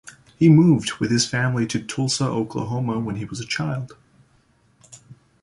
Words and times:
He 0.35 0.49
moved 0.49 0.93
with 0.95 1.11
his 1.11 1.27
family 1.27 1.67
to 1.67 1.79
Tulsa, 1.79 2.23
Oklahoma, 2.25 2.97
when 2.99 3.17
he 3.17 3.25
was 3.25 3.39
a 3.39 3.45
child. 3.45 3.93